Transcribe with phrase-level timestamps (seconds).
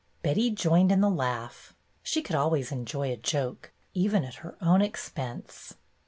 [0.23, 1.75] Betty joined in the laugh.
[2.01, 5.75] She could always enjoy a joke, even at her own expense.